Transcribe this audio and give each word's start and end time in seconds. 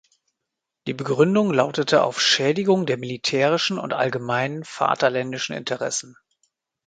Die 0.87 0.95
Begründung 0.95 1.53
lautete 1.53 2.01
auf 2.03 2.19
Schädigung 2.19 2.87
der 2.87 2.97
militärischen 2.97 3.77
und 3.77 3.93
allgemeinen 3.93 4.63
vaterländischen 4.63 5.53
Interessen. 5.55 6.17